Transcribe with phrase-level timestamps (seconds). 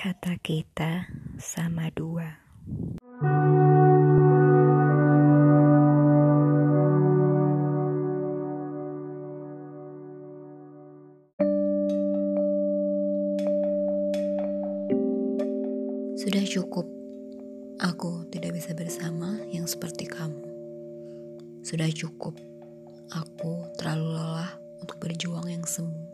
[0.00, 2.24] Kata kita sama dua.
[16.16, 16.88] Sudah cukup,
[17.84, 20.40] aku tidak bisa bersama yang seperti kamu.
[21.60, 22.40] Sudah cukup,
[23.12, 26.08] aku terlalu lelah untuk berjuang yang semu.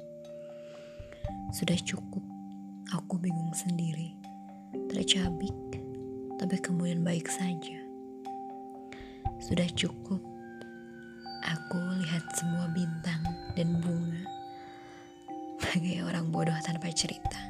[1.54, 2.35] Sudah cukup,
[2.94, 4.14] aku bingung sendiri,
[4.86, 5.54] tercabik,
[6.38, 7.78] tapi kemudian baik saja.
[9.42, 10.22] Sudah cukup,
[11.42, 13.22] aku lihat semua bintang
[13.58, 14.22] dan bunga
[15.58, 17.40] bagai orang bodoh tanpa cerita.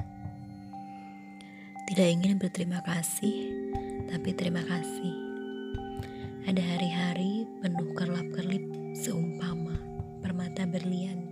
[1.86, 3.52] Tidak ingin berterima kasih,
[4.10, 5.14] tapi terima kasih.
[6.46, 8.64] Ada hari-hari penuh kerlap-kerlip
[8.94, 9.78] seumpama
[10.22, 11.22] permata berlian.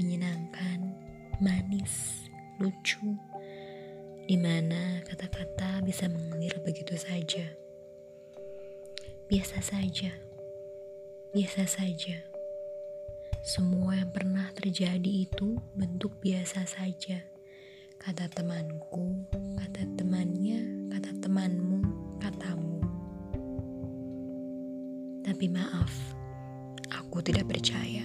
[0.00, 0.92] Menyenangkan,
[1.40, 2.23] manis,
[2.60, 3.16] lucu.
[4.24, 7.44] Di mana kata-kata bisa mengalir begitu saja.
[9.28, 10.12] Biasa saja.
[11.34, 12.18] Biasa saja.
[13.44, 17.34] Semua yang pernah terjadi itu bentuk biasa saja
[18.04, 19.16] kata temanku,
[19.56, 21.80] kata temannya, kata temanmu,
[22.20, 22.84] katamu.
[25.24, 25.88] Tapi maaf,
[26.92, 28.03] aku tidak percaya.